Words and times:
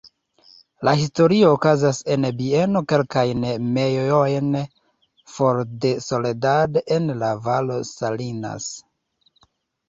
La 0.87 0.91
historio 0.99 1.49
okazas 1.55 1.97
en 2.15 2.23
bieno 2.39 2.81
kelkajn 2.93 3.43
mejlojn 3.75 4.49
for 5.35 5.61
de 5.85 5.93
Soledad 6.07 6.81
en 6.97 7.13
la 7.21 7.31
Valo 7.51 7.79
Salinas. 7.93 8.69